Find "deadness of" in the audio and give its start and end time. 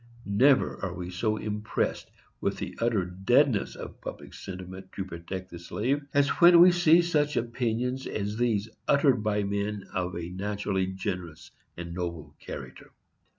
3.05-4.01